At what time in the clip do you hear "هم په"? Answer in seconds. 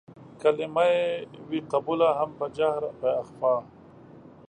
2.19-2.45